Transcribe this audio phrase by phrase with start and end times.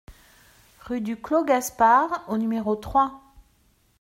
[0.87, 3.21] Rue du Clos Gaspard au numéro trois